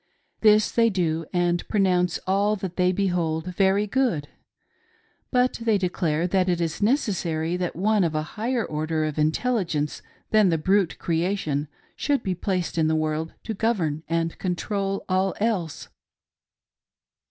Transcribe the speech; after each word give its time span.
This 0.39 0.71
they 0.71 0.89
do, 0.89 1.27
and 1.31 1.67
pronounce 1.67 2.17
all 2.25 2.55
that 2.55 2.75
they 2.75 2.91
behold 2.91 3.53
very 3.55 3.85
good; 3.85 4.29
but 5.29 5.53
they 5.61 5.77
declare 5.77 6.25
that 6.25 6.49
it 6.49 6.59
is 6.59 6.81
necessary 6.81 7.55
that 7.57 7.75
one 7.75 8.03
of 8.03 8.15
a 8.15 8.23
higher 8.33 8.65
order 8.65 9.05
of 9.05 9.19
intelligence 9.19 10.01
than 10.31 10.49
the 10.49 10.57
brute 10.57 10.97
creation 10.97 11.67
should 11.95 12.23
be 12.23 12.33
placed 12.33 12.79
in 12.79 12.87
the 12.87 12.95
world 12.95 13.35
to 13.43 13.53
govern 13.53 14.01
and 14.09 14.39
control 14.39 15.05
all 15.07 15.35
else. 15.39 15.89